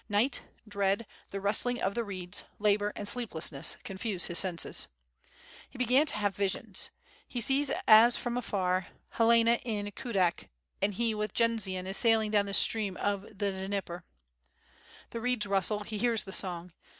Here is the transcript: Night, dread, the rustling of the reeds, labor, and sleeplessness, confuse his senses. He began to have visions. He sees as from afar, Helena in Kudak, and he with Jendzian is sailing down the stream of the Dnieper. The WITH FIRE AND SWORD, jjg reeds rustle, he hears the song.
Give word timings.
Night, 0.09 0.41
dread, 0.67 1.05
the 1.29 1.39
rustling 1.39 1.79
of 1.79 1.93
the 1.93 2.03
reeds, 2.03 2.43
labor, 2.57 2.91
and 2.95 3.07
sleeplessness, 3.07 3.77
confuse 3.83 4.25
his 4.25 4.39
senses. 4.39 4.87
He 5.69 5.77
began 5.77 6.07
to 6.07 6.15
have 6.15 6.35
visions. 6.35 6.89
He 7.27 7.39
sees 7.39 7.71
as 7.87 8.17
from 8.17 8.35
afar, 8.35 8.87
Helena 9.09 9.59
in 9.63 9.91
Kudak, 9.91 10.49
and 10.81 10.95
he 10.95 11.13
with 11.13 11.35
Jendzian 11.35 11.85
is 11.85 11.97
sailing 11.97 12.31
down 12.31 12.47
the 12.47 12.55
stream 12.55 12.97
of 12.97 13.37
the 13.37 13.51
Dnieper. 13.51 14.03
The 15.11 15.19
WITH 15.19 15.21
FIRE 15.21 15.21
AND 15.21 15.21
SWORD, 15.21 15.21
jjg 15.21 15.21
reeds 15.21 15.45
rustle, 15.45 15.79
he 15.83 15.97
hears 15.99 16.23
the 16.23 16.33
song. 16.33 16.73